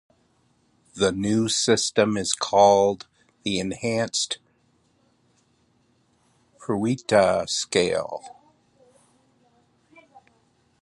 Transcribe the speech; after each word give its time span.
The 0.95 1.11
new 1.11 1.47
system 1.47 2.17
is 2.17 2.33
called 2.33 3.05
the 3.43 3.59
Enhanced 3.59 4.39
Fujita 6.65 7.47
scale. 7.47 8.41